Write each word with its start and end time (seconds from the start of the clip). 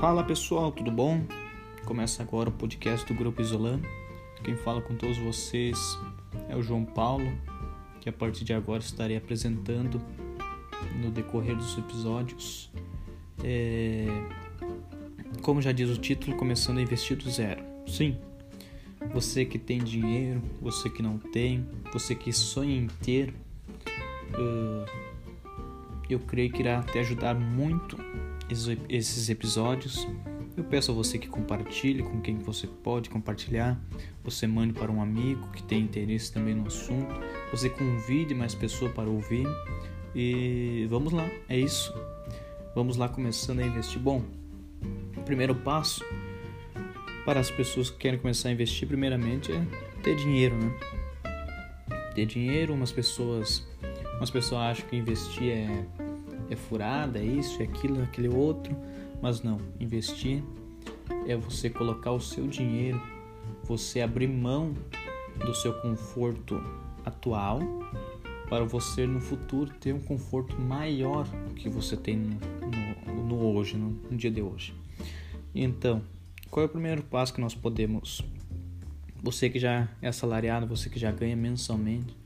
Fala 0.00 0.24
pessoal, 0.24 0.72
tudo 0.72 0.90
bom? 0.90 1.22
Começa 1.84 2.22
agora 2.22 2.48
o 2.48 2.52
podcast 2.52 3.06
do 3.06 3.12
Grupo 3.12 3.42
Isolan. 3.42 3.82
Quem 4.42 4.56
fala 4.56 4.80
com 4.80 4.94
todos 4.94 5.18
vocês 5.18 5.78
é 6.48 6.56
o 6.56 6.62
João 6.62 6.86
Paulo, 6.86 7.30
que 8.00 8.08
a 8.08 8.12
partir 8.12 8.42
de 8.42 8.54
agora 8.54 8.82
estarei 8.82 9.18
apresentando 9.18 10.00
no 11.02 11.10
decorrer 11.10 11.54
dos 11.54 11.76
episódios. 11.76 12.72
É... 13.44 14.06
Como 15.42 15.60
já 15.60 15.70
diz 15.70 15.90
o 15.90 15.98
título, 15.98 16.34
começando 16.34 16.78
a 16.78 16.80
investir 16.80 17.18
do 17.18 17.30
zero. 17.30 17.62
Sim, 17.86 18.16
você 19.12 19.44
que 19.44 19.58
tem 19.58 19.84
dinheiro, 19.84 20.40
você 20.62 20.88
que 20.88 21.02
não 21.02 21.18
tem, 21.18 21.68
você 21.92 22.14
que 22.14 22.32
sonha 22.32 22.74
em 22.74 22.86
ter, 22.86 23.34
eu 26.08 26.18
creio 26.20 26.50
que 26.50 26.60
irá 26.62 26.82
te 26.84 26.98
ajudar 26.98 27.34
muito 27.34 27.98
esses 28.88 29.28
episódios. 29.28 30.06
Eu 30.56 30.64
peço 30.64 30.90
a 30.90 30.94
você 30.94 31.18
que 31.18 31.28
compartilhe 31.28 32.02
com 32.02 32.20
quem 32.20 32.38
você 32.38 32.66
pode 32.66 33.08
compartilhar. 33.08 33.80
Você 34.24 34.46
mande 34.46 34.72
para 34.72 34.90
um 34.90 35.00
amigo 35.00 35.48
que 35.52 35.62
tem 35.62 35.80
interesse 35.80 36.32
também 36.32 36.54
no 36.54 36.66
assunto. 36.66 37.14
Você 37.50 37.70
convide 37.70 38.34
mais 38.34 38.54
pessoas 38.54 38.92
para 38.92 39.08
ouvir. 39.08 39.46
E 40.14 40.86
vamos 40.90 41.12
lá, 41.12 41.28
é 41.48 41.58
isso. 41.58 41.94
Vamos 42.74 42.96
lá 42.96 43.08
começando 43.08 43.60
a 43.60 43.66
investir. 43.66 44.00
Bom, 44.00 44.22
primeiro 45.24 45.54
passo 45.54 46.04
para 47.24 47.40
as 47.40 47.50
pessoas 47.50 47.90
que 47.90 47.98
querem 47.98 48.18
começar 48.18 48.48
a 48.48 48.52
investir, 48.52 48.88
primeiramente, 48.88 49.52
é 49.52 49.64
ter 50.02 50.16
dinheiro, 50.16 50.56
né? 50.56 50.74
Ter 52.14 52.26
dinheiro, 52.26 52.74
umas 52.74 52.90
pessoas, 52.90 53.66
umas 54.16 54.30
pessoas 54.30 54.62
acham 54.62 54.88
que 54.88 54.96
investir 54.96 55.50
é 55.50 55.86
é 56.50 56.56
furada, 56.56 57.18
é 57.18 57.24
isso, 57.24 57.62
é 57.62 57.64
aquilo, 57.64 58.00
é 58.00 58.04
aquele 58.04 58.28
outro. 58.28 58.76
Mas 59.22 59.42
não, 59.42 59.58
investir 59.78 60.42
é 61.26 61.36
você 61.36 61.70
colocar 61.70 62.12
o 62.12 62.20
seu 62.20 62.46
dinheiro, 62.46 63.00
você 63.64 64.00
abrir 64.00 64.26
mão 64.26 64.74
do 65.44 65.54
seu 65.54 65.72
conforto 65.80 66.60
atual 67.04 67.60
para 68.48 68.64
você 68.64 69.06
no 69.06 69.20
futuro 69.20 69.70
ter 69.78 69.94
um 69.94 70.00
conforto 70.00 70.60
maior 70.60 71.26
que 71.54 71.68
você 71.68 71.96
tem 71.96 72.16
no, 72.16 73.14
no, 73.14 73.24
no 73.24 73.54
hoje, 73.54 73.76
no, 73.76 73.90
no 74.10 74.16
dia 74.16 74.30
de 74.30 74.42
hoje. 74.42 74.74
Então, 75.54 76.02
qual 76.50 76.64
é 76.64 76.66
o 76.66 76.68
primeiro 76.68 77.02
passo 77.02 77.32
que 77.32 77.40
nós 77.40 77.54
podemos? 77.54 78.22
Você 79.22 79.48
que 79.48 79.58
já 79.58 79.88
é 80.02 80.08
assalariado, 80.08 80.66
você 80.66 80.90
que 80.90 80.98
já 80.98 81.12
ganha 81.12 81.36
mensalmente, 81.36 82.16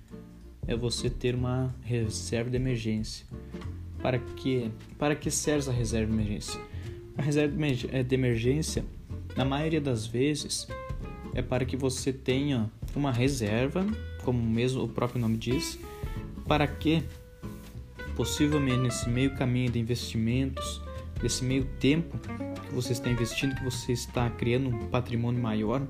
é 0.67 0.75
você 0.75 1.11
ter 1.11 1.34
uma 1.34 1.75
reserva 1.83 2.48
de 2.48 2.56
emergência. 2.56 3.27
Para 4.05 4.19
que, 4.19 4.70
para 4.98 5.16
que 5.16 5.30
serve 5.30 5.70
a 5.70 5.72
reserva 5.72 6.12
de 6.12 6.12
emergência? 6.12 6.60
A 7.16 7.22
reserva 7.22 7.56
eh, 7.91 8.02
de 8.02 8.14
emergência, 8.14 8.84
na 9.34 9.46
maioria 9.46 9.80
das 9.80 10.05
vezes, 10.06 10.69
é 11.33 11.41
para 11.41 11.64
que 11.64 11.74
você 11.74 12.12
tenha 12.12 12.70
uma 12.94 13.11
reserva, 13.11 13.83
como 14.22 14.42
mesmo 14.42 14.83
o 14.83 14.88
próprio 14.88 15.19
nome 15.22 15.38
diz, 15.38 15.78
para 16.46 16.66
que 16.66 17.02
possivelmente 18.14 18.77
nesse 18.77 19.08
meio 19.08 19.34
caminho 19.36 19.70
de 19.70 19.78
investimentos, 19.78 20.83
nesse 21.22 21.42
meio 21.42 21.64
tempo 21.80 22.18
que 22.18 22.74
você 22.74 22.92
está 22.92 23.08
investindo, 23.08 23.55
que 23.55 23.64
você 23.64 23.92
está 23.92 24.28
criando 24.28 24.68
um 24.68 24.86
patrimônio 24.89 25.41
maior, 25.41 25.80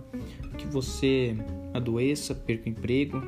que 0.56 0.68
você 0.68 1.36
adoeça, 1.74 2.32
perca 2.32 2.66
o 2.66 2.68
emprego, 2.68 3.20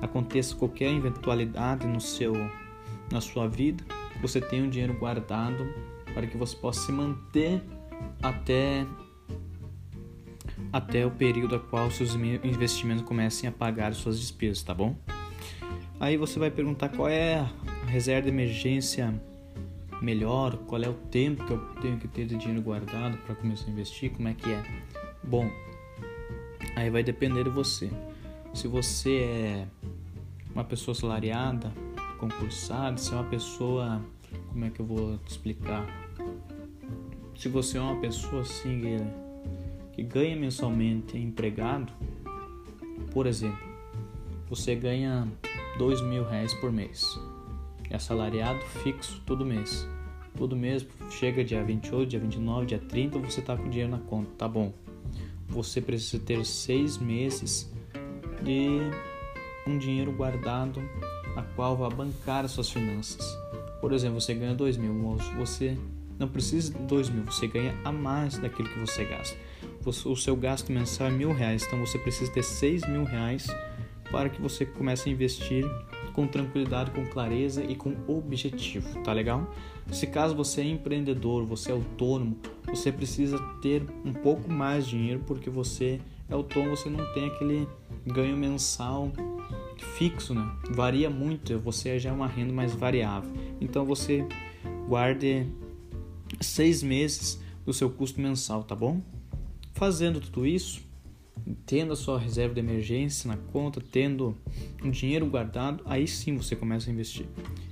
aconteça 0.00 0.56
qualquer 0.56 0.90
eventualidade 0.94 1.86
no 1.86 2.00
seu 2.00 2.32
na 3.12 3.20
sua 3.20 3.46
vida, 3.46 3.84
você 4.20 4.40
tenha 4.40 4.64
um 4.64 4.68
dinheiro 4.68 4.94
guardado 4.94 5.66
para 6.12 6.26
que 6.26 6.36
você 6.36 6.56
possa 6.56 6.86
se 6.86 6.92
manter 6.92 7.62
até 8.22 8.86
até 10.72 11.04
o 11.04 11.10
período 11.10 11.56
a 11.56 11.58
qual 11.58 11.90
seus 11.90 12.14
investimentos 12.14 13.02
comecem 13.02 13.48
a 13.48 13.52
pagar 13.52 13.92
suas 13.94 14.20
despesas, 14.20 14.62
tá 14.62 14.72
bom? 14.72 14.94
Aí 15.98 16.16
você 16.16 16.38
vai 16.38 16.50
perguntar 16.50 16.88
qual 16.90 17.08
é 17.08 17.40
a 17.40 17.50
reserva 17.86 18.22
de 18.22 18.28
emergência 18.28 19.12
melhor, 20.00 20.56
qual 20.66 20.80
é 20.82 20.88
o 20.88 20.94
tempo 20.94 21.44
que 21.44 21.52
eu 21.52 21.58
tenho 21.80 21.98
que 21.98 22.08
ter 22.08 22.24
de 22.24 22.36
dinheiro 22.36 22.62
guardado 22.62 23.18
para 23.18 23.34
começar 23.34 23.66
a 23.66 23.70
investir, 23.70 24.10
como 24.10 24.28
é 24.28 24.34
que 24.34 24.50
é? 24.50 24.62
Bom, 25.22 25.50
aí 26.76 26.88
vai 26.88 27.02
depender 27.02 27.44
de 27.44 27.50
você. 27.50 27.90
Se 28.54 28.66
você 28.66 29.16
é 29.20 29.66
uma 30.54 30.64
pessoa 30.64 30.94
salariada, 30.94 31.72
concursado, 32.20 33.00
se 33.00 33.12
é 33.12 33.16
uma 33.16 33.24
pessoa, 33.24 34.00
como 34.50 34.64
é 34.66 34.70
que 34.70 34.80
eu 34.80 34.84
vou 34.84 35.16
te 35.18 35.30
explicar? 35.30 35.86
Se 37.34 37.48
você 37.48 37.78
é 37.78 37.80
uma 37.80 37.98
pessoa 37.98 38.42
assim 38.42 38.82
que, 38.82 39.96
que 39.96 40.02
ganha 40.02 40.36
mensalmente 40.36 41.16
empregado, 41.16 41.90
por 43.10 43.26
exemplo, 43.26 43.58
você 44.48 44.74
ganha 44.74 45.26
dois 45.78 46.02
mil 46.02 46.22
reais 46.28 46.52
por 46.54 46.70
mês, 46.70 47.18
é 47.88 47.96
assalariado 47.96 48.60
fixo 48.82 49.22
todo 49.24 49.44
mês. 49.44 49.88
Todo 50.36 50.54
mês 50.54 50.86
chega 51.10 51.42
dia 51.42 51.64
28, 51.64 52.08
dia 52.08 52.20
29, 52.20 52.66
dia 52.66 52.78
30, 52.78 53.18
você 53.18 53.42
tá 53.42 53.56
com 53.56 53.68
dinheiro 53.68 53.90
na 53.90 53.98
conta, 53.98 54.30
tá 54.36 54.48
bom. 54.48 54.72
Você 55.48 55.80
precisa 55.80 56.22
ter 56.22 56.44
seis 56.44 56.98
meses 56.98 57.72
de 58.42 58.78
um 59.66 59.76
dinheiro 59.76 60.12
guardado 60.12 60.80
a 61.36 61.42
qual 61.42 61.76
vai 61.76 61.90
bancar 61.90 62.44
as 62.44 62.52
suas 62.52 62.70
finanças. 62.70 63.24
Por 63.80 63.92
exemplo, 63.92 64.20
você 64.20 64.34
ganha 64.34 64.54
dois 64.54 64.76
mil, 64.76 64.92
você 65.36 65.76
não 66.18 66.28
precisa 66.28 66.72
de 66.72 66.78
dois 66.80 67.08
mil, 67.08 67.24
você 67.24 67.46
ganha 67.46 67.74
a 67.84 67.90
mais 67.90 68.36
daquilo 68.38 68.68
que 68.68 68.78
você 68.78 69.04
gasta. 69.04 69.36
O 69.84 70.16
seu 70.16 70.36
gasto 70.36 70.70
mensal 70.70 71.06
é 71.06 71.10
mil 71.10 71.32
reais, 71.32 71.64
então 71.66 71.80
você 71.80 71.98
precisa 71.98 72.30
ter 72.30 72.42
seis 72.42 72.86
mil 72.86 73.04
reais 73.04 73.46
para 74.10 74.28
que 74.28 74.40
você 74.42 74.66
comece 74.66 75.08
a 75.08 75.12
investir 75.12 75.64
com 76.12 76.26
tranquilidade, 76.26 76.90
com 76.90 77.06
clareza 77.06 77.62
e 77.62 77.74
com 77.74 77.94
objetivo, 78.06 79.00
tá 79.02 79.12
legal? 79.12 79.48
Se 79.92 80.06
caso 80.06 80.34
você 80.34 80.60
é 80.60 80.64
empreendedor, 80.64 81.46
você 81.46 81.70
é 81.70 81.74
autônomo, 81.74 82.36
você 82.66 82.92
precisa 82.92 83.38
ter 83.62 83.82
um 84.04 84.12
pouco 84.12 84.50
mais 84.50 84.84
de 84.84 84.98
dinheiro 84.98 85.22
porque 85.26 85.48
você 85.48 86.00
é 86.28 86.34
autônomo, 86.34 86.76
você 86.76 86.90
não 86.90 87.04
tem 87.14 87.26
aquele 87.26 87.68
ganho 88.06 88.36
mensal 88.36 89.10
fixo, 89.84 90.34
né? 90.34 90.50
Varia 90.70 91.10
muito, 91.10 91.58
você 91.58 91.98
já 91.98 92.10
é 92.10 92.12
uma 92.12 92.26
renda 92.26 92.52
mais 92.52 92.74
variável. 92.74 93.30
Então 93.60 93.84
você 93.84 94.26
guarde 94.88 95.46
seis 96.40 96.82
meses 96.82 97.40
do 97.64 97.72
seu 97.72 97.90
custo 97.90 98.20
mensal, 98.20 98.64
tá 98.64 98.74
bom? 98.74 99.02
Fazendo 99.74 100.20
tudo 100.20 100.46
isso, 100.46 100.82
tendo 101.66 101.92
a 101.92 101.96
sua 101.96 102.18
reserva 102.18 102.54
de 102.54 102.60
emergência 102.60 103.28
na 103.28 103.36
conta, 103.36 103.80
tendo 103.80 104.36
um 104.82 104.90
dinheiro 104.90 105.26
guardado, 105.26 105.82
aí 105.86 106.06
sim 106.06 106.36
você 106.36 106.54
começa 106.54 106.90
a 106.90 106.92
investir. 106.92 107.26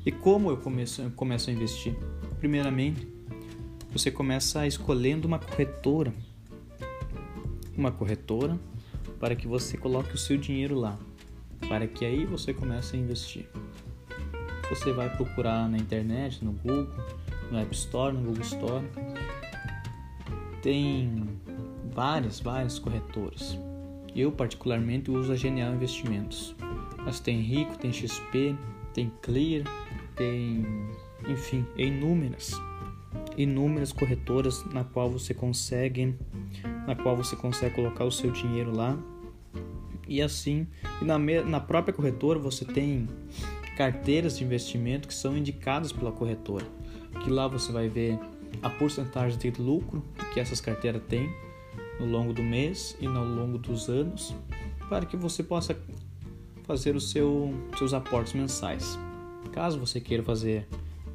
E 0.04 0.12
como 0.12 0.50
eu 0.50 0.56
começo, 0.56 1.02
eu 1.02 1.10
começo 1.10 1.50
a 1.50 1.52
investir? 1.52 1.94
Primeiramente, 2.38 3.06
você 3.92 4.10
começa 4.10 4.66
escolhendo 4.66 5.26
uma 5.26 5.38
corretora. 5.38 6.12
Uma 7.76 7.92
corretora 7.92 8.58
para 9.20 9.36
que 9.36 9.46
você 9.46 9.76
coloque 9.76 10.14
o 10.14 10.18
seu 10.18 10.36
dinheiro 10.36 10.78
lá 10.78 10.98
para 11.68 11.86
que 11.86 12.04
aí 12.04 12.24
você 12.24 12.52
comece 12.52 12.96
a 12.96 12.98
investir. 12.98 13.46
Você 14.68 14.92
vai 14.92 15.08
procurar 15.16 15.68
na 15.68 15.78
internet, 15.78 16.44
no 16.44 16.52
Google, 16.52 16.88
no 17.50 17.58
App 17.58 17.74
Store, 17.74 18.14
no 18.14 18.22
Google 18.22 18.42
Store. 18.42 18.84
Tem 20.62 21.24
várias, 21.94 22.38
várias 22.40 22.78
corretoras. 22.78 23.58
Eu 24.14 24.30
particularmente 24.30 25.10
uso 25.10 25.32
a 25.32 25.36
Genial 25.36 25.74
Investimentos. 25.74 26.54
Mas 26.98 27.20
tem 27.20 27.40
Rico, 27.40 27.78
tem 27.78 27.92
XP, 27.92 28.54
tem 28.92 29.10
Clear, 29.22 29.64
tem, 30.14 30.66
enfim, 31.26 31.64
inúmeras, 31.76 32.52
inúmeras 33.36 33.92
corretoras 33.92 34.64
na 34.66 34.84
qual 34.84 35.08
você 35.08 35.32
consegue, 35.32 36.14
na 36.86 36.94
qual 36.94 37.16
você 37.16 37.36
consegue 37.36 37.74
colocar 37.74 38.04
o 38.04 38.10
seu 38.10 38.30
dinheiro 38.30 38.74
lá 38.74 38.98
e 40.08 40.22
assim, 40.22 40.66
e 41.02 41.04
na, 41.04 41.18
na 41.18 41.60
própria 41.60 41.92
corretora 41.92 42.38
você 42.38 42.64
tem 42.64 43.08
carteiras 43.76 44.38
de 44.38 44.44
investimento 44.44 45.06
que 45.06 45.14
são 45.14 45.36
indicadas 45.36 45.92
pela 45.92 46.10
corretora, 46.10 46.66
que 47.22 47.30
lá 47.30 47.46
você 47.46 47.70
vai 47.70 47.88
ver 47.88 48.18
a 48.62 48.70
porcentagem 48.70 49.38
de 49.38 49.50
lucro 49.60 50.02
que 50.32 50.40
essas 50.40 50.60
carteiras 50.60 51.02
têm 51.08 51.30
no 52.00 52.06
longo 52.06 52.32
do 52.32 52.42
mês 52.42 52.96
e 53.00 53.06
no 53.06 53.22
longo 53.22 53.58
dos 53.58 53.88
anos, 53.88 54.34
para 54.88 55.04
que 55.04 55.16
você 55.16 55.42
possa 55.42 55.78
fazer 56.64 56.96
os 56.96 57.10
seu, 57.10 57.52
seus 57.76 57.92
aportes 57.92 58.32
mensais. 58.32 58.98
Caso 59.52 59.78
você 59.78 60.00
queira 60.00 60.22
fazer 60.22 60.66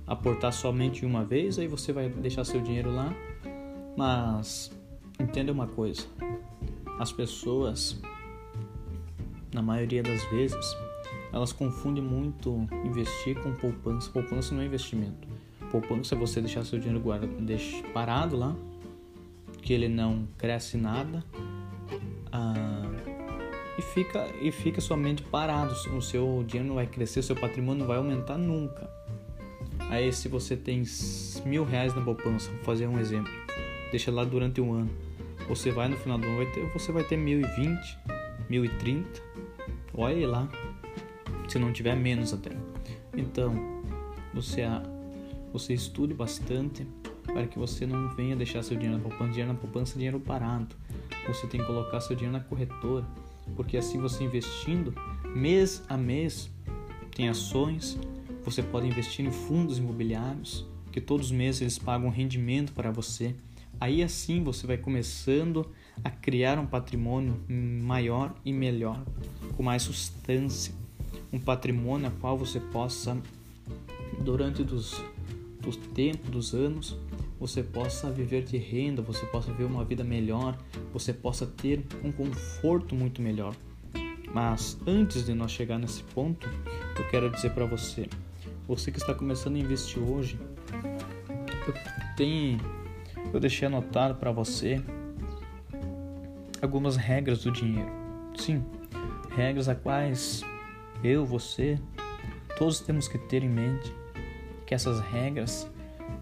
aportar 0.06 0.54
somente 0.54 1.06
uma 1.06 1.24
vez, 1.24 1.57
aí 1.57 1.68
você 1.68 1.92
vai 1.92 2.10
deixar 2.10 2.44
seu 2.44 2.62
dinheiro 2.62 2.94
lá, 2.94 3.13
mas 3.96 4.72
entenda 5.19 5.51
uma 5.51 5.68
coisa: 5.68 6.06
as 7.00 7.12
pessoas 7.12 8.01
na 9.54 9.62
maioria 9.62 10.04
das 10.04 10.24
vezes, 10.26 10.78
elas 11.32 11.54
confundem 11.54 12.04
muito 12.04 12.68
investir 12.86 13.42
com 13.42 13.54
poupança. 13.54 14.10
Poupança 14.10 14.54
não 14.54 14.62
é 14.62 14.66
investimento. 14.66 15.28
Poupança 15.72 16.16
é 16.16 16.18
você 16.18 16.40
deixar 16.40 16.64
seu 16.64 16.78
dinheiro 16.78 17.00
guardado, 17.00 17.34
parado 17.94 18.38
lá 18.38 18.56
porque 19.64 19.72
ele 19.72 19.88
não 19.88 20.28
cresce 20.38 20.76
nada 20.76 21.24
ah, 22.34 22.84
e 23.78 23.82
fica 23.82 24.28
e 24.42 24.52
fica 24.52 24.82
somente 24.82 25.24
parado. 25.24 25.74
O 25.96 26.02
seu 26.02 26.44
dinheiro 26.46 26.68
não 26.68 26.76
vai 26.76 26.86
crescer, 26.86 27.22
seu 27.22 27.34
patrimônio 27.34 27.80
não 27.80 27.88
vai 27.88 27.96
aumentar 27.96 28.38
nunca. 28.38 28.90
Aí 29.90 30.12
se 30.12 30.28
você 30.28 30.58
tem 30.58 30.84
mil 31.46 31.64
reais 31.64 31.96
na 31.96 32.02
poupança, 32.02 32.52
vou 32.52 32.64
fazer 32.66 32.88
um 32.88 33.00
exemplo, 33.00 33.32
deixa 33.90 34.12
lá 34.12 34.26
durante 34.26 34.60
um 34.60 34.74
ano. 34.74 34.90
Você 35.48 35.72
vai 35.72 35.88
no 35.88 35.96
final 35.96 36.18
do 36.18 36.28
ano, 36.28 36.38
vai 36.38 36.46
ter, 36.48 36.66
você 36.74 36.92
vai 36.92 37.04
ter 37.06 37.16
mil 37.16 37.40
e 37.40 37.48
vinte, 37.56 37.98
mil 38.50 38.66
e 38.66 38.70
trinta, 38.70 39.22
olha 39.94 40.28
lá, 40.28 40.50
se 41.48 41.60
não 41.60 41.72
tiver 41.72 41.95
menos 41.95 42.34
até. 42.34 42.51
Então 43.16 43.54
você 44.34 44.63
você 45.51 45.74
estude 45.74 46.16
bastante 46.16 46.88
para 47.25 47.45
que 47.45 47.60
você 47.60 47.86
não 47.86 48.10
venha 48.16 48.36
deixar 48.36 48.63
seu 48.63 48.75
dinheiro 48.75 48.98
na 48.98 49.04
poupança, 49.04 49.31
dinheiro 49.31 49.54
na 49.54 49.60
poupança, 49.60 49.94
dinheiro 49.94 50.19
parado. 50.19 50.75
Você 51.28 51.48
tem 51.48 51.62
que 51.62 51.68
colocar 51.68 52.01
seu 52.01 52.16
dinheiro 52.16 52.36
na 52.36 52.44
corretora, 52.44 53.06
porque 53.56 53.78
assim 53.78 54.00
você 54.00 54.24
investindo 54.24 54.94
mês 55.36 55.84
a 55.88 55.96
mês 55.96 56.50
tem 57.16 57.30
ações, 57.30 58.00
você 58.44 58.63
pode 58.63 58.88
investir 58.88 59.25
em 59.25 59.31
fundos 59.31 59.78
imobiliários, 59.78 60.66
que 60.92 61.00
todos 61.00 61.28
os 61.28 61.31
meses 61.31 61.62
eles 61.62 61.80
pagam 61.80 62.10
rendimento 62.10 62.74
para 62.74 62.92
você. 62.92 63.36
Aí 63.80 64.04
assim 64.04 64.44
você 64.44 64.66
vai 64.66 64.78
começando 64.78 65.69
a 66.04 66.10
criar 66.10 66.57
um 66.57 66.66
patrimônio 66.66 67.40
maior 67.50 68.34
e 68.45 68.54
melhor, 68.54 69.04
com 69.56 69.63
mais 69.63 69.84
substância, 69.84 70.74
um 71.31 71.40
patrimônio 71.40 72.07
a 72.07 72.12
qual 72.12 72.38
você 72.38 72.60
possa 72.60 73.18
durante 74.24 74.63
dos, 74.63 75.04
dos 75.60 75.75
tempos, 75.75 76.30
dos 76.30 76.54
anos, 76.54 76.98
você 77.40 77.62
possa 77.62 78.10
viver 78.10 78.44
de 78.44 78.57
renda, 78.57 79.01
você 79.01 79.25
possa 79.25 79.51
viver 79.51 79.66
uma 79.66 79.84
vida 79.84 80.04
melhor, 80.04 80.57
você 80.94 81.12
possa 81.12 81.45
ter 81.45 81.86
um 82.04 82.12
conforto 82.12 82.96
muito 82.96 83.22
melhor. 83.22 83.56
Mas 84.34 84.78
antes 84.88 85.25
de 85.25 85.34
nós 85.34 85.51
chegar 85.51 85.78
nesse 85.78 86.04
ponto, 86.04 86.50
eu 86.98 87.07
quero 87.10 87.30
dizer 87.30 87.51
para 87.51 87.66
você, 87.66 88.07
você 88.68 88.92
que 88.92 88.98
está 88.98 89.13
começando 89.13 89.56
a 89.56 89.60
investir 89.60 90.01
hoje, 90.01 90.39
eu 91.68 91.74
tenho 92.16 92.60
eu 93.34 93.39
deixei 93.39 93.68
anotado 93.68 94.16
para 94.16 94.31
você 94.31 94.81
algumas 96.63 96.95
regras 96.95 97.44
do 97.44 97.51
dinheiro. 97.51 97.92
Sim, 98.38 98.63
regras 99.36 99.68
a 99.68 99.75
quais 99.75 100.44
eu, 101.04 101.25
você, 101.25 101.77
todos 102.57 102.80
temos 102.80 103.07
que 103.07 103.18
ter 103.18 103.44
em 103.44 103.50
mente 103.50 103.94
que 104.65 104.74
essas 104.74 105.01
regras 105.01 105.69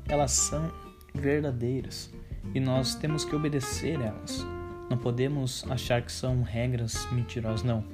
elas 0.10 0.32
são 0.32 0.72
verdadeiras 1.14 2.12
e 2.56 2.60
nós 2.60 2.96
temos 2.96 3.24
que 3.24 3.36
obedecer 3.36 4.02
elas. 4.02 4.46
Não 4.90 4.98
podemos 4.98 5.64
achar 5.70 6.02
que 6.02 6.12
são 6.12 6.42
regras 6.42 7.08
mentirosas, 7.12 7.64
não. 7.64 7.86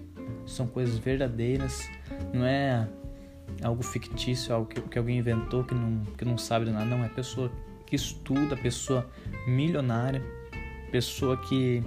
São 0.45 0.65
coisas 0.67 0.97
verdadeiras, 0.97 1.87
não 2.33 2.45
é 2.45 2.87
algo 3.61 3.83
fictício, 3.83 4.55
algo 4.55 4.67
que, 4.67 4.81
que 4.81 4.97
alguém 4.97 5.19
inventou 5.19 5.63
que 5.63 5.75
não, 5.75 6.03
que 6.17 6.23
não 6.23 6.37
sabe 6.37 6.65
de 6.65 6.71
nada. 6.71 6.85
Não, 6.85 7.03
é 7.03 7.09
pessoa 7.09 7.51
que 7.85 7.95
estuda, 7.95 8.55
pessoa 8.55 9.05
milionária, 9.45 10.23
pessoa 10.91 11.37
que 11.37 11.83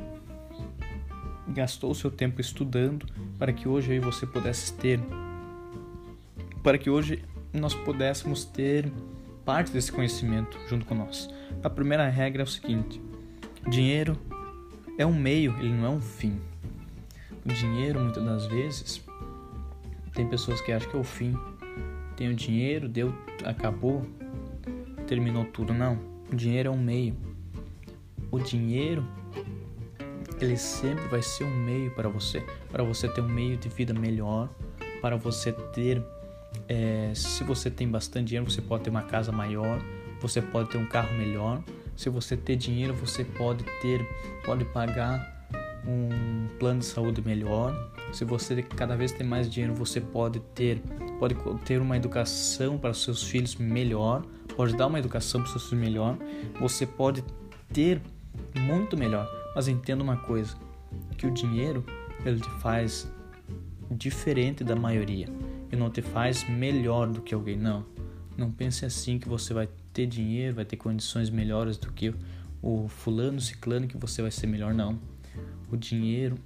gastou 1.51 1.95
seu 1.95 2.11
tempo 2.11 2.41
estudando 2.41 3.07
para 3.39 3.53
que 3.53 3.69
hoje 3.69 3.99
você 3.99 4.27
pudesse 4.27 4.73
ter, 4.75 5.01
para 6.63 6.79
que 6.79 6.91
hoje 6.91 7.25
nós 7.53 7.75
pudéssemos 7.75 8.45
ter 8.45 8.91
parte 9.45 9.73
desse 9.73 9.91
conhecimento 9.91 10.59
junto 10.69 10.87
com 10.87 10.95
nós. 10.95 11.29
A 11.63 11.71
primeira 11.71 12.09
regra 12.09 12.43
é 12.43 12.45
o 12.45 12.49
seguinte: 12.49 13.01
dinheiro 13.69 14.17
é 14.97 15.05
um 15.05 15.15
meio, 15.15 15.57
ele 15.59 15.73
não 15.73 15.87
é 15.87 15.91
um 15.91 16.01
fim. 16.01 16.41
O 17.45 17.49
dinheiro, 17.49 17.99
muitas 18.01 18.23
das 18.23 18.47
vezes, 18.47 19.03
tem 20.15 20.29
pessoas 20.29 20.61
que 20.61 20.73
acham 20.73 20.91
que 20.91 20.97
é 20.97 21.01
o 21.01 21.05
fim. 21.05 21.35
Tem 22.17 22.29
o 22.29 22.35
dinheiro, 22.35 22.89
deu, 22.89 23.15
acabou, 23.45 24.07
terminou 25.07 25.45
tudo. 25.47 25.73
Não. 25.73 25.99
O 26.31 26.37
dinheiro 26.37 26.69
é 26.69 26.71
um 26.71 26.79
meio. 26.79 27.17
O 28.31 28.39
dinheiro, 28.39 29.07
ele 30.41 30.57
sempre 30.57 31.07
vai 31.09 31.23
ser 31.23 31.45
um 31.45 31.55
meio 31.55 31.91
para 31.91 32.09
você, 32.09 32.45
para 32.71 32.83
você 32.83 33.09
ter 33.09 33.21
um 33.21 33.29
meio 33.29 33.57
de 33.57 33.69
vida 33.69 33.93
melhor, 33.93 34.49
para 35.01 35.17
você 35.17 35.53
ter, 35.53 36.03
é, 36.69 37.13
se 37.15 37.45
você 37.45 37.71
tem 37.71 37.89
bastante 37.89 38.29
dinheiro, 38.29 38.51
você 38.51 38.63
pode 38.63 38.85
ter 38.85 38.91
uma 38.91 39.03
casa 39.03 39.31
maior, 39.31 39.81
você 40.21 40.41
pode 40.41 40.71
ter 40.71 40.79
um 40.79 40.87
carro 40.87 41.13
melhor. 41.17 41.63
Se 41.97 42.09
você 42.09 42.37
ter 42.37 42.57
dinheiro, 42.57 42.95
você 42.95 43.25
pode 43.25 43.65
ter, 43.81 44.07
pode 44.45 44.65
pagar 44.67 45.47
um 45.87 46.49
plano 46.59 46.81
de 46.81 46.87
saúde 46.87 47.23
melhor. 47.23 47.75
Se 48.13 48.25
você 48.25 48.63
cada 48.63 48.97
vez 48.97 49.13
tem 49.13 49.27
mais 49.27 49.51
dinheiro, 49.51 49.75
você 49.75 50.01
pode 50.01 50.41
ter 50.55 50.83
pode 51.19 51.37
ter 51.67 51.81
uma 51.81 51.99
educação 51.99 52.79
para 52.79 52.95
seus 52.95 53.23
filhos 53.23 53.57
melhor, 53.57 54.23
pode 54.57 54.75
dar 54.75 54.87
uma 54.87 54.99
educação 54.99 55.43
para 55.43 55.51
seus 55.51 55.69
filhos 55.69 55.85
melhor, 55.85 56.17
você 56.59 56.87
pode 56.87 57.23
ter 57.71 58.01
muito 58.59 58.97
melhor. 58.97 59.40
Mas 59.55 59.69
entenda 59.69 60.03
uma 60.03 60.17
coisa, 60.17 60.57
que 61.17 61.27
o 61.27 61.31
dinheiro 61.31 61.85
ele 62.25 62.41
te 62.41 62.51
faz 62.61 63.11
diferente 63.91 64.63
da 64.63 64.77
maioria 64.77 65.29
e 65.71 65.77
não 65.77 65.91
te 65.91 66.03
faz 66.03 66.49
melhor 66.49 67.09
do 67.09 67.21
que 67.21 67.35
alguém 67.35 67.57
não. 67.57 67.85
Não 68.37 68.51
pense 68.51 68.85
assim 68.85 69.19
que 69.19 69.29
você 69.29 69.53
vai 69.53 69.69
ter 69.93 70.07
dinheiro, 70.07 70.57
vai 70.57 70.65
ter 70.65 70.77
condições 70.77 71.31
melhores 71.31 71.77
do 71.77 71.93
que 71.93 72.15
o 72.63 72.89
fulano, 72.89 73.41
ciclano 73.41 73.87
que 73.87 73.97
você 73.97 74.23
vai 74.23 74.31
ser 74.31 74.47
melhor 74.47 74.73
não. 74.73 74.99
O 75.71 75.77
dinheiro 75.77 76.37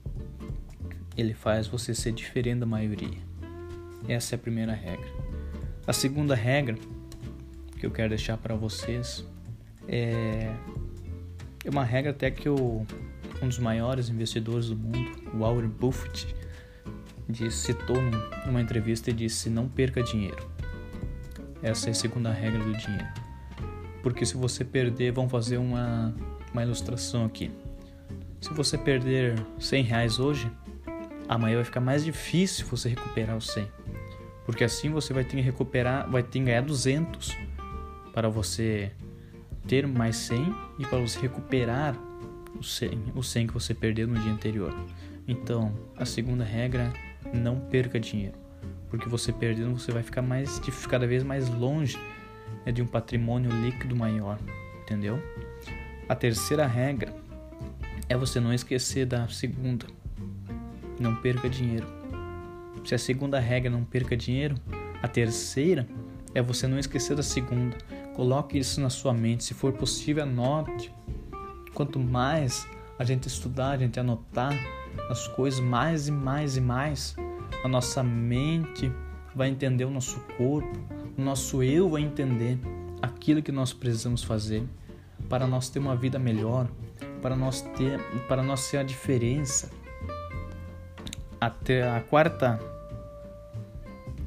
ele 1.16 1.34
faz 1.34 1.66
você 1.66 1.94
ser 1.94 2.12
diferente 2.12 2.60
da 2.60 2.66
maioria. 2.66 3.18
Essa 4.08 4.34
é 4.34 4.36
a 4.36 4.38
primeira 4.38 4.72
regra. 4.72 5.08
A 5.86 5.92
segunda 5.92 6.34
regra 6.34 6.76
que 7.78 7.86
eu 7.86 7.90
quero 7.90 8.10
deixar 8.10 8.36
para 8.36 8.54
vocês 8.54 9.24
é, 9.86 10.54
é 11.64 11.70
uma 11.70 11.84
regra 11.84 12.10
até 12.10 12.30
que 12.30 12.48
o, 12.48 12.86
um 13.42 13.48
dos 13.48 13.58
maiores 13.58 14.08
investidores 14.08 14.68
do 14.68 14.76
mundo, 14.76 15.10
o 15.32 15.38
Warren 15.38 15.68
Buffett, 15.68 16.34
disse, 17.28 17.56
citou 17.58 17.96
numa 18.46 18.60
entrevista 18.60 19.10
e 19.10 19.12
disse: 19.12 19.48
não 19.48 19.68
perca 19.68 20.02
dinheiro. 20.02 20.48
Essa 21.62 21.88
é 21.88 21.90
a 21.92 21.94
segunda 21.94 22.30
regra 22.30 22.62
do 22.62 22.72
dinheiro. 22.76 23.08
Porque 24.02 24.26
se 24.26 24.36
você 24.36 24.64
perder, 24.64 25.12
vamos 25.12 25.32
fazer 25.32 25.56
uma, 25.56 26.14
uma 26.52 26.62
ilustração 26.62 27.24
aqui. 27.24 27.50
Se 28.38 28.52
você 28.52 28.76
perder 28.76 29.34
100 29.58 29.82
reais 29.84 30.18
hoje, 30.18 30.50
amanhã 31.26 31.56
vai 31.56 31.64
ficar 31.64 31.80
mais 31.80 32.04
difícil 32.04 32.66
você 32.66 32.90
recuperar 32.90 33.34
os 33.34 33.46
100. 33.46 33.66
Porque 34.44 34.62
assim 34.62 34.90
você 34.90 35.14
vai 35.14 35.24
ter 35.24 35.36
que 35.36 35.42
recuperar, 35.42 36.10
vai 36.10 36.22
ter 36.22 36.38
que 36.38 36.44
ganhar 36.44 36.60
200 36.60 37.34
para 38.12 38.28
você 38.28 38.92
ter 39.66 39.86
mais 39.86 40.16
100 40.16 40.54
e 40.78 40.86
para 40.86 40.98
você 40.98 41.20
recuperar 41.20 41.96
os 42.58 42.76
100, 42.76 43.12
o 43.14 43.22
100 43.22 43.46
que 43.48 43.54
você 43.54 43.74
perdeu 43.74 44.06
no 44.06 44.18
dia 44.20 44.32
anterior. 44.32 44.74
Então, 45.26 45.72
a 45.96 46.04
segunda 46.04 46.44
regra, 46.44 46.92
não 47.32 47.58
perca 47.58 47.98
dinheiro. 47.98 48.36
Porque 48.88 49.08
você 49.08 49.32
perdendo, 49.32 49.78
você 49.78 49.90
vai 49.90 50.02
ficar 50.02 50.22
mais 50.22 50.60
cada 50.88 51.06
vez 51.06 51.22
mais 51.22 51.48
longe 51.48 51.98
né, 52.64 52.70
de 52.70 52.82
um 52.82 52.86
patrimônio 52.86 53.50
líquido 53.62 53.96
maior, 53.96 54.38
entendeu? 54.82 55.20
A 56.08 56.14
terceira 56.14 56.66
regra 56.66 57.12
é 58.08 58.16
você 58.16 58.38
não 58.38 58.52
esquecer 58.52 59.06
da 59.06 59.26
segunda. 59.28 59.86
Não 60.98 61.16
perca 61.16 61.48
dinheiro. 61.48 61.86
Se 62.84 62.94
a 62.94 62.98
segunda 62.98 63.40
regra 63.40 63.70
não 63.70 63.82
perca 63.82 64.16
dinheiro, 64.16 64.54
a 65.02 65.08
terceira 65.08 65.88
é 66.34 66.42
você 66.42 66.66
não 66.66 66.78
esquecer 66.78 67.16
da 67.16 67.22
segunda. 67.22 67.76
Coloque 68.14 68.58
isso 68.58 68.80
na 68.80 68.90
sua 68.90 69.12
mente. 69.12 69.44
Se 69.44 69.54
for 69.54 69.72
possível, 69.72 70.22
anote. 70.22 70.92
Quanto 71.74 71.98
mais 71.98 72.66
a 72.98 73.04
gente 73.04 73.26
estudar, 73.26 73.70
a 73.70 73.76
gente 73.76 73.98
anotar 73.98 74.52
as 75.10 75.26
coisas 75.28 75.60
mais 75.60 76.08
e 76.08 76.12
mais 76.12 76.56
e 76.56 76.60
mais, 76.60 77.16
a 77.64 77.68
nossa 77.68 78.02
mente 78.02 78.92
vai 79.34 79.48
entender 79.48 79.84
o 79.84 79.90
nosso 79.90 80.20
corpo, 80.36 80.78
o 81.18 81.20
nosso 81.20 81.62
eu 81.62 81.90
vai 81.90 82.02
entender 82.02 82.58
aquilo 83.02 83.42
que 83.42 83.50
nós 83.50 83.72
precisamos 83.72 84.22
fazer 84.22 84.64
para 85.28 85.46
nós 85.46 85.68
ter 85.68 85.78
uma 85.78 85.96
vida 85.96 86.18
melhor, 86.18 86.68
para 87.20 87.34
nós 87.34 87.60
ter, 87.60 88.00
para 88.28 88.42
nós 88.42 88.60
ser 88.60 88.78
a 88.78 88.82
diferença. 88.82 89.70
Até 91.40 91.88
a 91.88 92.00
quarta 92.00 92.60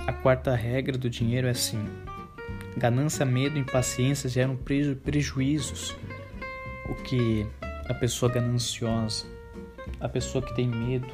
a 0.05 0.13
quarta 0.13 0.55
regra 0.55 0.97
do 0.97 1.09
dinheiro 1.09 1.47
é 1.47 1.51
assim: 1.51 1.83
ganância, 2.77 3.25
medo, 3.25 3.57
impaciência 3.57 4.29
geram 4.29 4.55
preju 4.55 4.95
prejuízos. 4.95 5.95
O 6.89 6.95
que 6.95 7.45
a 7.89 7.93
pessoa 7.93 8.31
gananciosa, 8.31 9.25
a 9.99 10.07
pessoa 10.07 10.43
que 10.43 10.55
tem 10.55 10.67
medo, 10.67 11.07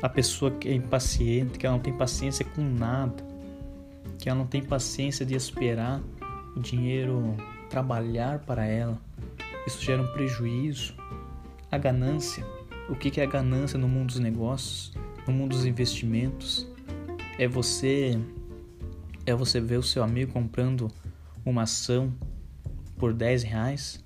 a 0.00 0.08
pessoa 0.08 0.50
que 0.50 0.68
é 0.68 0.72
impaciente, 0.72 1.58
que 1.58 1.66
ela 1.66 1.76
não 1.76 1.82
tem 1.82 1.92
paciência 1.92 2.44
com 2.44 2.62
nada, 2.62 3.24
que 4.18 4.28
ela 4.28 4.38
não 4.38 4.46
tem 4.46 4.62
paciência 4.62 5.26
de 5.26 5.34
esperar 5.34 6.00
o 6.54 6.60
dinheiro 6.60 7.36
trabalhar 7.68 8.38
para 8.40 8.64
ela, 8.64 8.98
isso 9.66 9.82
gera 9.82 10.00
um 10.00 10.06
prejuízo. 10.08 10.94
A 11.70 11.76
ganância. 11.76 12.46
O 12.88 12.94
que 12.94 13.20
é 13.20 13.24
a 13.24 13.26
ganância 13.26 13.76
no 13.76 13.88
mundo 13.88 14.06
dos 14.06 14.20
negócios, 14.20 14.92
no 15.26 15.32
mundo 15.32 15.50
dos 15.50 15.66
investimentos? 15.66 16.66
É 17.36 17.48
você 17.48 18.16
é 19.26 19.34
você 19.34 19.60
ver 19.60 19.76
o 19.76 19.82
seu 19.82 20.02
amigo 20.02 20.32
comprando 20.32 20.90
uma 21.44 21.62
ação 21.62 22.12
por 22.96 23.12
10 23.12 23.42
reais 23.42 24.02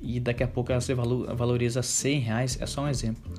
e 0.00 0.20
daqui 0.20 0.42
a 0.42 0.48
pouco 0.48 0.72
ela 0.72 0.80
se 0.80 0.92
valoriza 0.92 1.82
100 1.82 2.18
reais. 2.18 2.58
É 2.60 2.66
só 2.66 2.82
um 2.82 2.88
exemplo. 2.88 3.32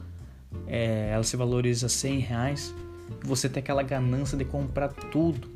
É, 0.66 1.10
ela 1.12 1.24
se 1.24 1.36
valoriza 1.36 1.90
100 1.90 2.20
reais 2.20 2.74
você 3.22 3.50
tem 3.50 3.62
aquela 3.62 3.84
ganância 3.84 4.38
de 4.38 4.46
comprar 4.46 4.90
tudo. 4.90 5.50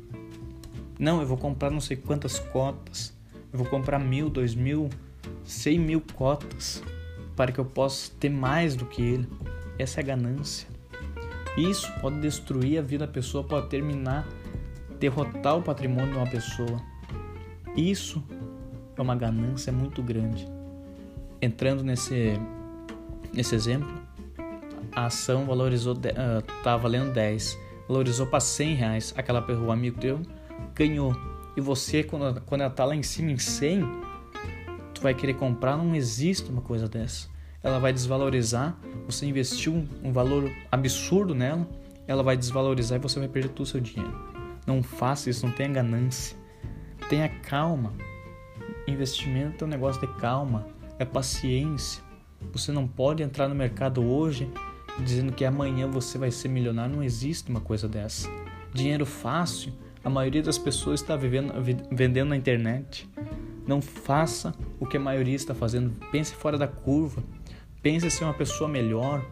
Não, 0.98 1.20
eu 1.20 1.26
vou 1.26 1.36
comprar 1.36 1.70
não 1.70 1.80
sei 1.80 1.96
quantas 1.96 2.38
cotas. 2.38 3.14
Eu 3.52 3.58
vou 3.58 3.68
comprar 3.68 3.98
mil, 3.98 4.28
dois 4.28 4.54
mil, 4.54 4.88
cem 5.44 5.78
mil 5.78 6.02
cotas 6.14 6.82
para 7.36 7.52
que 7.52 7.58
eu 7.58 7.64
possa 7.64 8.10
ter 8.18 8.30
mais 8.30 8.74
do 8.74 8.84
que 8.84 9.02
ele. 9.02 9.28
Essa 9.78 10.00
é 10.00 10.02
a 10.02 10.06
ganância. 10.06 10.68
Isso 11.56 11.90
pode 12.00 12.20
destruir 12.20 12.78
a 12.78 12.82
vida 12.82 13.06
da 13.06 13.12
pessoa, 13.12 13.44
pode 13.44 13.68
terminar, 13.68 14.26
derrotar 14.98 15.56
o 15.56 15.62
patrimônio 15.62 16.12
de 16.12 16.16
uma 16.16 16.26
pessoa. 16.26 16.80
Isso 17.76 18.22
é 18.96 19.02
uma 19.02 19.14
ganância 19.14 19.72
muito 19.72 20.02
grande. 20.02 20.46
Entrando 21.40 21.84
nesse, 21.84 22.34
nesse 23.32 23.54
exemplo, 23.54 23.88
a 24.92 25.06
ação 25.06 25.46
valorizou, 25.46 25.94
uh, 25.94 26.78
valendo 26.78 27.12
10, 27.12 27.58
valorizou 27.86 28.26
para 28.26 28.40
100 28.40 28.74
reais. 28.74 29.14
Aquela 29.16 29.44
o 29.64 29.70
amigo 29.70 30.00
teu 30.00 30.20
ganhou. 30.74 31.14
E 31.56 31.60
você, 31.60 32.02
quando, 32.02 32.40
quando 32.42 32.62
ela 32.62 32.70
tá 32.70 32.84
lá 32.84 32.94
em 32.94 33.02
cima 33.02 33.30
em 33.30 33.38
100, 33.38 33.82
tu 34.94 35.00
vai 35.00 35.14
querer 35.14 35.34
comprar, 35.34 35.76
não 35.76 35.94
existe 35.94 36.50
uma 36.50 36.62
coisa 36.62 36.88
dessa. 36.88 37.28
Ela 37.62 37.78
vai 37.78 37.92
desvalorizar, 37.92 38.76
você 39.06 39.26
investiu 39.26 39.86
um 40.02 40.12
valor 40.12 40.50
absurdo 40.70 41.34
nela, 41.34 41.68
ela 42.06 42.22
vai 42.22 42.36
desvalorizar 42.36 42.98
e 42.98 43.02
você 43.02 43.18
vai 43.18 43.28
perder 43.28 43.48
todo 43.48 43.66
o 43.66 43.66
seu 43.66 43.80
dinheiro. 43.80 44.27
Não 44.68 44.82
faça 44.82 45.30
isso, 45.30 45.46
não 45.46 45.52
tenha 45.54 45.70
ganância. 45.70 46.36
Tenha 47.08 47.26
calma. 47.26 47.94
Investimento 48.86 49.64
é 49.64 49.66
um 49.66 49.70
negócio 49.70 49.98
de 49.98 50.06
calma, 50.20 50.66
é 50.98 51.06
paciência. 51.06 52.02
Você 52.52 52.70
não 52.70 52.86
pode 52.86 53.22
entrar 53.22 53.48
no 53.48 53.54
mercado 53.54 54.04
hoje 54.04 54.46
dizendo 54.98 55.32
que 55.32 55.46
amanhã 55.46 55.88
você 55.88 56.18
vai 56.18 56.30
ser 56.30 56.48
milionário. 56.48 56.96
Não 56.96 57.02
existe 57.02 57.48
uma 57.48 57.62
coisa 57.62 57.88
dessa. 57.88 58.28
Dinheiro 58.74 59.06
fácil, 59.06 59.72
a 60.04 60.10
maioria 60.10 60.42
das 60.42 60.58
pessoas 60.58 61.00
está 61.00 61.16
vivendo, 61.16 61.50
vendendo 61.90 62.28
na 62.28 62.36
internet. 62.36 63.08
Não 63.66 63.80
faça 63.80 64.54
o 64.78 64.84
que 64.84 64.98
a 64.98 65.00
maioria 65.00 65.34
está 65.34 65.54
fazendo. 65.54 65.94
Pense 66.12 66.34
fora 66.34 66.58
da 66.58 66.68
curva. 66.68 67.24
Pense 67.82 68.10
ser 68.10 68.24
uma 68.24 68.34
pessoa 68.34 68.68
melhor. 68.68 69.24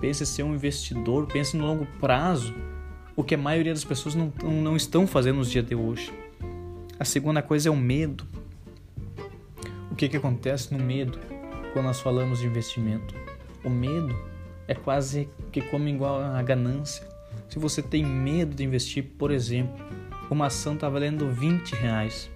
Pense 0.00 0.24
ser 0.24 0.44
um 0.44 0.54
investidor. 0.54 1.26
Pense 1.26 1.56
no 1.56 1.66
longo 1.66 1.84
prazo. 1.98 2.54
O 3.16 3.22
que 3.22 3.34
a 3.34 3.38
maioria 3.38 3.72
das 3.72 3.84
pessoas 3.84 4.14
não, 4.14 4.32
não 4.42 4.76
estão 4.76 5.06
fazendo 5.06 5.36
nos 5.36 5.50
dias 5.50 5.64
de 5.64 5.74
hoje. 5.74 6.12
A 6.98 7.04
segunda 7.04 7.42
coisa 7.42 7.68
é 7.68 7.72
o 7.72 7.76
medo. 7.76 8.26
O 9.90 9.94
que, 9.94 10.08
que 10.08 10.16
acontece 10.16 10.74
no 10.74 10.82
medo 10.82 11.18
quando 11.72 11.86
nós 11.86 12.00
falamos 12.00 12.40
de 12.40 12.46
investimento? 12.46 13.14
O 13.64 13.70
medo 13.70 14.14
é 14.66 14.74
quase 14.74 15.28
que 15.52 15.60
como 15.62 15.88
igual 15.88 16.20
a 16.20 16.42
ganância. 16.42 17.06
Se 17.48 17.58
você 17.58 17.82
tem 17.82 18.04
medo 18.04 18.54
de 18.54 18.64
investir, 18.64 19.04
por 19.18 19.30
exemplo, 19.30 19.84
uma 20.30 20.46
ação 20.46 20.74
está 20.74 20.88
valendo 20.88 21.28
20 21.30 21.72
reais. 21.76 22.30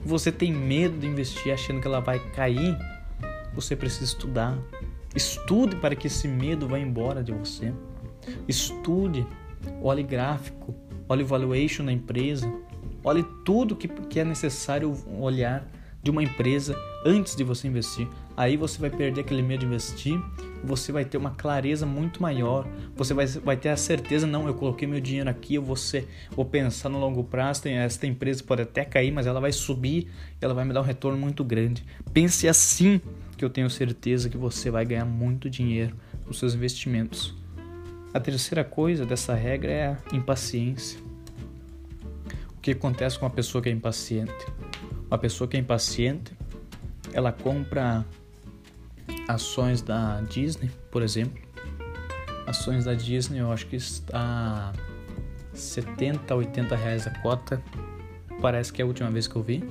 Você 0.00 0.30
tem 0.30 0.52
medo 0.52 0.98
de 0.98 1.06
investir 1.06 1.52
achando 1.52 1.80
que 1.80 1.86
ela 1.86 2.00
vai 2.00 2.18
cair, 2.18 2.76
você 3.54 3.74
precisa 3.74 4.04
estudar. 4.04 4.58
Estude 5.14 5.76
para 5.76 5.94
que 5.94 6.08
esse 6.08 6.28
medo 6.28 6.68
vá 6.68 6.78
embora 6.78 7.22
de 7.22 7.32
você. 7.32 7.72
Estude, 8.46 9.26
olhe 9.82 10.02
gráfico, 10.02 10.74
olhe 11.08 11.22
valuation 11.22 11.84
da 11.84 11.92
empresa, 11.92 12.52
olhe 13.02 13.24
tudo 13.44 13.76
que, 13.76 13.88
que 13.88 14.20
é 14.20 14.24
necessário 14.24 14.96
olhar 15.18 15.68
de 16.02 16.10
uma 16.10 16.22
empresa 16.22 16.76
antes 17.04 17.34
de 17.34 17.42
você 17.42 17.66
investir. 17.66 18.06
Aí 18.36 18.56
você 18.56 18.78
vai 18.78 18.90
perder 18.90 19.22
aquele 19.22 19.42
medo 19.42 19.60
de 19.60 19.66
investir, 19.66 20.20
você 20.62 20.92
vai 20.92 21.04
ter 21.04 21.16
uma 21.16 21.30
clareza 21.30 21.86
muito 21.86 22.20
maior, 22.20 22.66
você 22.94 23.14
vai, 23.14 23.26
vai 23.26 23.56
ter 23.56 23.70
a 23.70 23.76
certeza, 23.76 24.26
não, 24.26 24.46
eu 24.46 24.54
coloquei 24.54 24.86
meu 24.86 25.00
dinheiro 25.00 25.30
aqui, 25.30 25.54
eu 25.54 25.62
vou, 25.62 25.76
ser, 25.76 26.06
vou 26.30 26.44
pensar 26.44 26.90
no 26.90 26.98
longo 26.98 27.24
prazo, 27.24 27.62
tem, 27.62 27.78
esta 27.78 28.06
empresa 28.06 28.42
pode 28.42 28.62
até 28.62 28.84
cair, 28.84 29.12
mas 29.12 29.26
ela 29.26 29.40
vai 29.40 29.52
subir, 29.52 30.08
ela 30.40 30.52
vai 30.52 30.64
me 30.64 30.74
dar 30.74 30.80
um 30.80 30.84
retorno 30.84 31.16
muito 31.16 31.42
grande. 31.42 31.82
Pense 32.12 32.46
assim, 32.46 33.00
que 33.36 33.44
eu 33.44 33.50
tenho 33.50 33.70
certeza 33.70 34.28
que 34.28 34.36
você 34.36 34.70
vai 34.70 34.84
ganhar 34.84 35.04
muito 35.04 35.48
dinheiro 35.48 35.96
nos 36.26 36.38
seus 36.38 36.54
investimentos. 36.54 37.34
A 38.14 38.20
terceira 38.20 38.62
coisa 38.62 39.04
dessa 39.04 39.34
regra 39.34 39.72
é 39.72 39.86
a 39.88 39.98
impaciência. 40.14 41.00
O 42.56 42.60
que 42.60 42.70
acontece 42.70 43.18
com 43.18 43.26
uma 43.26 43.30
pessoa 43.32 43.60
que 43.60 43.68
é 43.68 43.72
impaciente? 43.72 44.46
Uma 45.08 45.18
pessoa 45.18 45.48
que 45.48 45.56
é 45.56 45.60
impaciente, 45.60 46.32
ela 47.12 47.32
compra 47.32 48.06
ações 49.26 49.82
da 49.82 50.20
Disney, 50.20 50.70
por 50.92 51.02
exemplo. 51.02 51.42
Ações 52.46 52.84
da 52.84 52.94
Disney, 52.94 53.40
eu 53.40 53.50
acho 53.50 53.66
que 53.66 53.74
está 53.74 54.72
70, 55.52 56.32
80 56.32 56.76
reais 56.76 57.08
a 57.08 57.10
cota. 57.18 57.60
Parece 58.40 58.72
que 58.72 58.80
é 58.80 58.84
a 58.84 58.86
última 58.86 59.10
vez 59.10 59.26
que 59.26 59.34
eu 59.34 59.42
vi. 59.42 59.68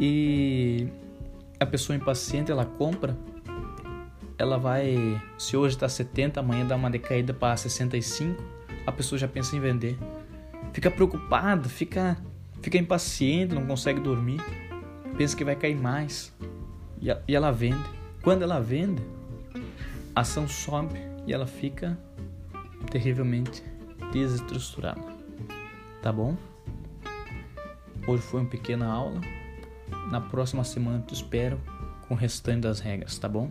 E 0.00 0.88
a 1.60 1.66
pessoa 1.66 1.94
impaciente, 1.94 2.50
ela 2.50 2.64
compra, 2.64 3.16
ela 4.38 4.58
vai, 4.58 5.20
se 5.38 5.56
hoje 5.56 5.76
está 5.76 5.88
70, 5.88 6.40
amanhã 6.40 6.66
dá 6.66 6.76
uma 6.76 6.90
decaída 6.90 7.32
para 7.32 7.56
65, 7.56 8.42
a 8.86 8.92
pessoa 8.92 9.18
já 9.18 9.28
pensa 9.28 9.56
em 9.56 9.60
vender. 9.60 9.98
Fica 10.72 10.90
preocupada, 10.90 11.68
fica 11.68 12.16
fica 12.64 12.78
impaciente, 12.78 13.54
não 13.54 13.66
consegue 13.66 14.00
dormir, 14.00 14.40
pensa 15.18 15.36
que 15.36 15.44
vai 15.44 15.54
cair 15.54 15.76
mais 15.76 16.32
e, 17.00 17.08
e 17.28 17.36
ela 17.36 17.50
vende. 17.50 17.84
Quando 18.22 18.42
ela 18.42 18.58
vende, 18.58 19.02
a 20.14 20.22
ação 20.22 20.48
sobe 20.48 20.98
e 21.26 21.32
ela 21.34 21.46
fica 21.46 21.98
terrivelmente 22.90 23.62
desestruturada. 24.12 25.02
Tá 26.00 26.10
bom? 26.10 26.36
Hoje 28.06 28.22
foi 28.22 28.40
uma 28.40 28.48
pequena 28.48 28.86
aula. 28.86 29.20
Na 30.10 30.20
próxima 30.20 30.64
semana 30.64 31.04
te 31.06 31.12
espero 31.12 31.60
com 32.08 32.14
o 32.14 32.16
restante 32.16 32.60
das 32.60 32.80
regras, 32.80 33.18
tá 33.18 33.28
bom? 33.28 33.50